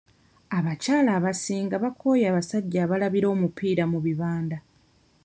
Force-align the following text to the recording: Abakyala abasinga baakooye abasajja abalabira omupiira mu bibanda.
Abakyala 0.57 1.09
abasinga 1.19 1.75
baakooye 1.83 2.25
abasajja 2.31 2.79
abalabira 2.85 3.27
omupiira 3.33 3.83
mu 3.91 3.99
bibanda. 4.05 4.57